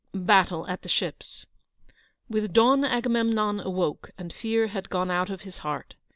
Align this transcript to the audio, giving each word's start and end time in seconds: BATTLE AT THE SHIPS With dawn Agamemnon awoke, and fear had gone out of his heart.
BATTLE 0.15 0.65
AT 0.67 0.81
THE 0.81 0.89
SHIPS 0.89 1.45
With 2.27 2.53
dawn 2.53 2.83
Agamemnon 2.83 3.59
awoke, 3.59 4.09
and 4.17 4.33
fear 4.33 4.65
had 4.65 4.89
gone 4.89 5.11
out 5.11 5.29
of 5.29 5.41
his 5.41 5.59
heart. 5.59 5.93